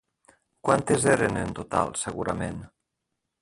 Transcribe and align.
Quantes 0.69 1.05
eren 1.11 1.37
en 1.41 1.53
total, 1.61 1.93
segurament? 2.05 2.59